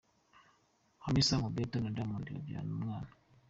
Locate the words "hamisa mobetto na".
1.03-1.93